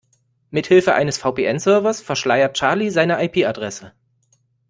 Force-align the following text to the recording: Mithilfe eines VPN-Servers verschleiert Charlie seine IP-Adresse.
Mithilfe 0.49 0.95
eines 0.95 1.19
VPN-Servers 1.19 2.01
verschleiert 2.01 2.57
Charlie 2.57 2.89
seine 2.89 3.23
IP-Adresse. 3.23 3.93